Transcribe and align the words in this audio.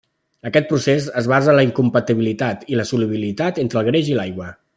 Aquest 0.49 0.69
procés 0.69 1.09
es 1.21 1.29
basa 1.33 1.51
en 1.53 1.57
la 1.59 1.65
incompatibilitat 1.67 2.67
de 2.81 2.87
solubilitat 2.95 3.63
entre 3.67 3.83
el 3.83 3.91
greix 3.93 4.11
i 4.15 4.19
l'aigua. 4.23 4.53